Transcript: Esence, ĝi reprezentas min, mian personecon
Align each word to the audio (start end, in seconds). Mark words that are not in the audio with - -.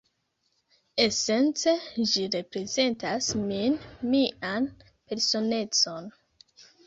Esence, 1.03 1.73
ĝi 2.13 2.23
reprezentas 2.37 3.29
min, 3.51 3.77
mian 4.15 4.67
personecon 5.13 6.09